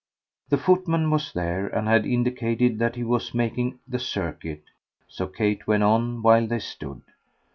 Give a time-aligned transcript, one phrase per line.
[0.49, 4.63] The footman was there and had indicated that he was making the circuit;
[5.07, 7.03] so Kate went on while they stood.